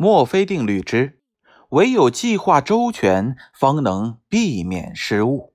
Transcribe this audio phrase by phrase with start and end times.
[0.00, 1.18] 墨菲定律之，
[1.70, 5.54] 唯有计划周全，方能避免失误。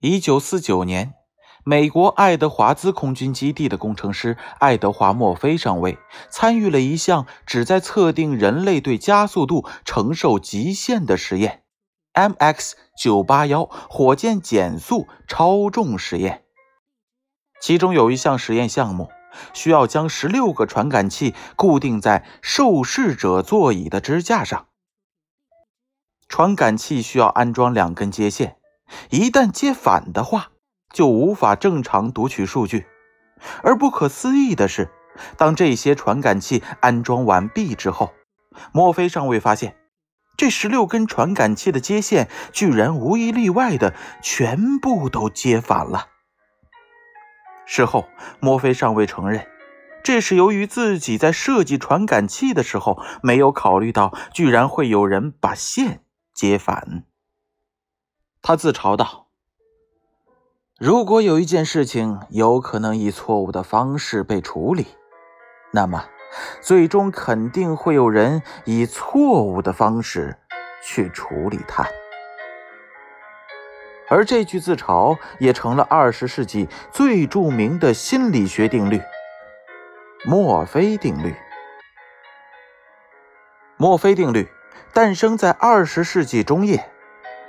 [0.00, 1.12] 一九四九年，
[1.62, 5.98] 美国爱德华兹空军基地的工程师爱德华·墨菲上尉
[6.30, 11.64] 参与了一项旨在测定人类对加速度承受极限的实验
[12.14, 16.44] ——MX 九八幺火箭减速超重实验。
[17.60, 19.10] 其中有一项实验项目。
[19.52, 24.66] 需要将十六个传感器固定在受试者座椅的支架上。
[26.28, 28.56] 传感器需要安装两根接线，
[29.10, 30.52] 一旦接反的话，
[30.92, 32.86] 就无法正常读取数据。
[33.62, 34.88] 而不可思议的是，
[35.36, 38.12] 当这些传感器安装完毕之后，
[38.72, 39.76] 墨菲上尉发现，
[40.36, 46.11] 这十六根传感器的接线居然无一例外的全部都接反了。
[47.64, 48.06] 事后，
[48.40, 49.46] 墨菲尚未承认，
[50.02, 56.02] 这是由于自己在设计传感器的时候没有考虑到，居然会有人把线
[56.34, 57.04] 接反。
[58.42, 59.28] 他自嘲道
[60.78, 64.86] ：“如果有一件事情有可能以错误的方式被处理，
[65.72, 66.06] 那么
[66.60, 70.36] 最终肯定会有人以错误的方式
[70.82, 71.86] 去处理它。”
[74.12, 79.00] 而这句自嘲也成了二十世纪最著名的心理学定律——
[80.28, 81.34] 墨菲定律。
[83.78, 84.46] 墨菲定律
[84.92, 86.90] 诞生在二十世纪中叶，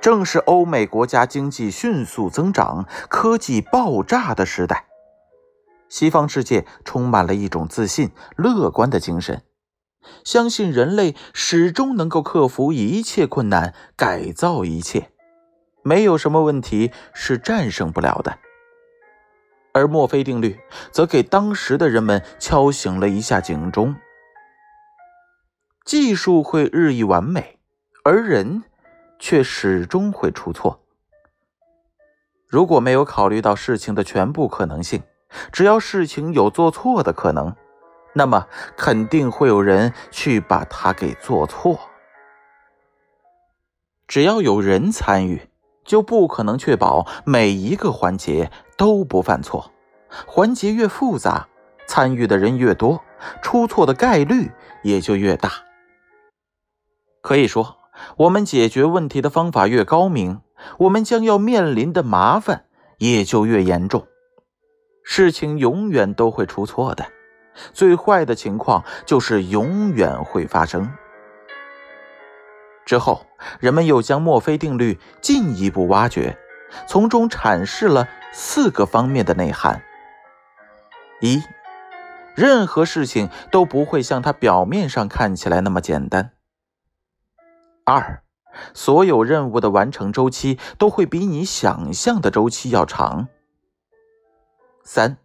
[0.00, 4.84] 正是欧美国家经济迅速增长、科技爆炸的时代。
[5.88, 9.42] 西方世界充满了一种自信、乐观的精神，
[10.22, 15.10] 相信人类始终能够克服一切困难，改造一切。
[15.86, 18.38] 没有什么问题是战胜不了的，
[19.74, 20.58] 而墨菲定律
[20.90, 23.94] 则给当时的人们敲醒了一下警钟：
[25.84, 27.58] 技术会日益完美，
[28.02, 28.64] 而人
[29.18, 30.80] 却始终会出错。
[32.48, 35.02] 如果没有考虑到事情的全部可能性，
[35.52, 37.54] 只要事情有做错的可能，
[38.14, 41.78] 那么肯定会有人去把它给做错。
[44.08, 45.50] 只要有人参与。
[45.84, 49.70] 就不可能确保每一个环节都不犯错。
[50.26, 51.48] 环节越复杂，
[51.86, 53.02] 参与的人越多，
[53.42, 54.50] 出错的概率
[54.82, 55.50] 也就越大。
[57.20, 57.78] 可以说，
[58.16, 60.40] 我们解决问题的方法越高明，
[60.78, 62.66] 我们将要面临的麻烦
[62.98, 64.06] 也就越严重。
[65.02, 67.06] 事情永远都会出错的，
[67.72, 70.90] 最坏的情况就是永远会发生。
[72.84, 73.26] 之后，
[73.60, 76.36] 人们又将墨菲定律进一步挖掘，
[76.86, 79.82] 从中阐释了四个方面的内涵：
[81.20, 81.42] 一、
[82.34, 86.30] 任何事情都不会像它表面上看起来那么简单；
[87.84, 88.22] 二、
[88.74, 93.28] 所有任务的完成周期都会比你想象的周期要长；
[94.84, 95.16] 三、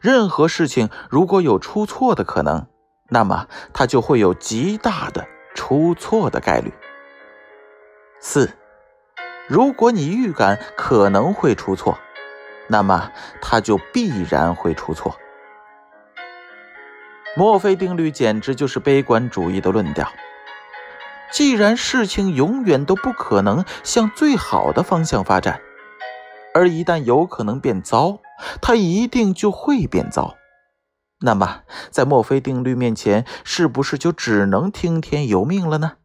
[0.00, 2.66] 任何事情如果有出错的可能，
[3.08, 6.72] 那么它就会有极大的出错的概率。
[8.20, 8.50] 四，
[9.46, 11.98] 如果你预感可能会出错，
[12.66, 15.16] 那么它就必然会出错。
[17.36, 20.10] 墨菲定律简直就是悲观主义的论调。
[21.30, 25.60] 既然事情永远都不可能向最好的方向发展，
[26.54, 28.18] 而一旦有可能变糟，
[28.60, 30.34] 它一定就会变糟。
[31.20, 35.97] 那么，在墨菲定律面前，是不是就只能听天由命了呢？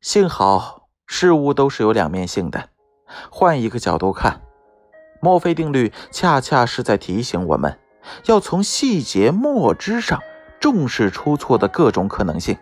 [0.00, 2.68] 幸好事物都是有两面性的，
[3.30, 4.42] 换一个角度看，
[5.20, 7.80] 墨菲定律恰恰是在提醒我们，
[8.26, 10.20] 要从细节末枝上
[10.60, 12.56] 重视出错的各种可能性，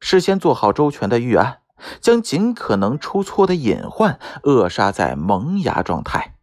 [0.00, 1.60] 事先做好周全的预案，
[2.00, 6.34] 将尽可能出错的隐患扼杀在萌芽状态。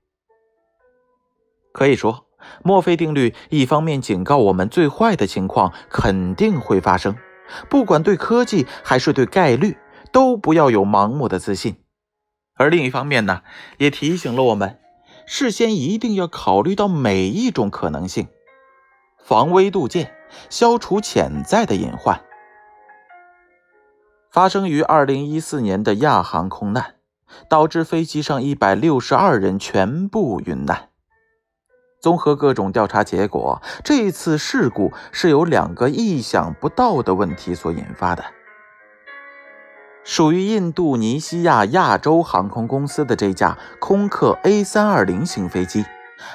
[1.73, 2.25] 可以说，
[2.63, 7.17] 墨菲定律一方面警告我们最坏的情况肯定会发生。
[7.69, 9.77] 不管对科技还是对概率，
[10.12, 11.77] 都不要有盲目的自信。
[12.56, 13.42] 而另一方面呢，
[13.77, 14.77] 也提醒了我们，
[15.25, 18.27] 事先一定要考虑到每一种可能性，
[19.24, 20.13] 防微杜渐，
[20.50, 22.21] 消除潜在的隐患。
[24.30, 26.95] 发生于二零一四年的亚航空难，
[27.50, 30.90] 导致飞机上一百六十二人全部遇难。
[32.01, 38.25] 综合各种调查结果，这次事故是由两个意想不到的问题所引发的。
[40.03, 45.86] 属于印度尼西亚亚洲航空公司的这架空客 A320 型飞机，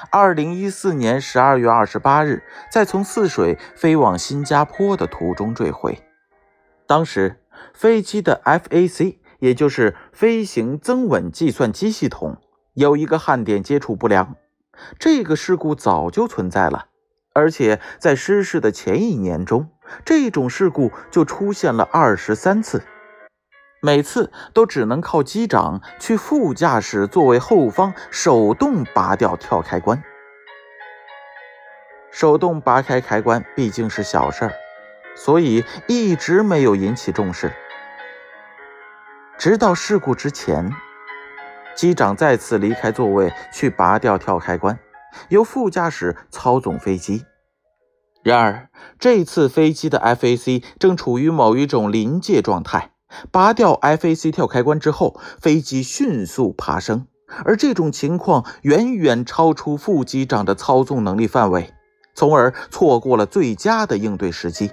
[0.09, 6.01] 二零一四年十二月二十八日，在从泗水飞往新加坡的途中坠毁。
[6.85, 7.41] 当时，
[7.73, 12.37] 飞机的 FAC，也就是飞行增稳计算机系统，
[12.75, 14.33] 有一个焊点接触不良。
[14.99, 16.87] 这个事故早就存在了，
[17.33, 19.69] 而且在失事的前一年中，
[20.03, 22.83] 这种事故就出现了二十三次。
[23.79, 30.03] 每次都只能靠机长去副驾驶座位后方手动拔掉跳开关。
[32.09, 34.53] 手动拔开开关毕竟是小事儿，
[35.15, 37.53] 所以一直没有引起重视。
[39.37, 40.73] 直到事故之前，
[41.77, 44.79] 机长再次离开座位去拔掉跳开关，
[45.29, 47.23] 由副驾驶操纵飞机。
[48.23, 48.69] 然而，
[48.99, 52.91] 这次飞机的 FAC 正处于某一种临界状态。
[53.31, 57.05] 拔掉 FAC 跳开关之后，飞机迅速爬升，
[57.45, 61.73] 而这种情况远远超出副机长的操纵能力范围，
[62.15, 64.71] 从而错过了最佳的应对时机，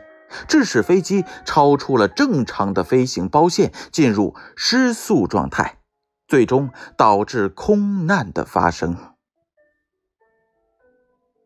[0.49, 5.77] 致使飞机超出了正常的飞行包线，进入失速状态，
[6.27, 8.97] 最终导致空难的发生。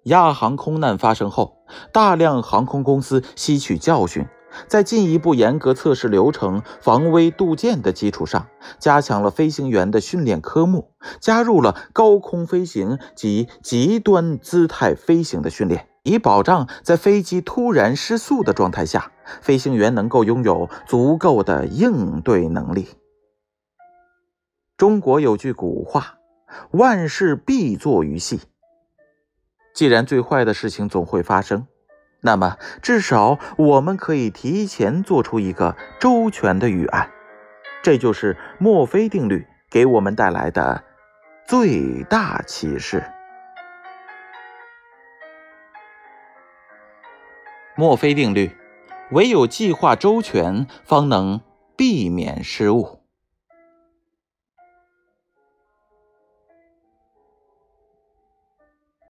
[0.04, 1.58] 亚航空难发生后，
[1.92, 4.26] 大量航空公司吸取教训。
[4.66, 8.48] 在进一步严格测试流程、防微杜渐的基础上，
[8.78, 10.90] 加强了飞行员的训练科目，
[11.20, 22.88] 加入了高空飞行及极端姿态飞行的训练，以保障在飞机突然失速的状态下，飞行员能够拥有足够的应对能力。
[24.78, 26.18] 中国有句古话
[26.70, 28.40] ：“万事必作于细。”
[29.74, 31.66] 既然最坏的事情总会发生。
[32.20, 37.10] 那么，至少我们可以提前做出一个周全的预案，
[37.82, 40.84] 这就是墨菲定律给我们带来的
[41.46, 43.04] 最大启示。
[47.76, 48.56] 墨菲定律：
[49.10, 51.40] 唯有计划周全，方能
[51.76, 52.97] 避免失误。